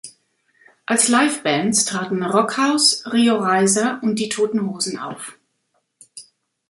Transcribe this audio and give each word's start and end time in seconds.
Als 0.87 1.09
Livebands 1.09 1.85
traten 1.85 2.23
Rockhaus, 2.23 3.03
Rio 3.13 3.35
Reiser 3.35 3.99
und 4.01 4.15
Die 4.17 4.29
Toten 4.29 4.67
Hosen 4.67 4.97
auf. 4.97 5.37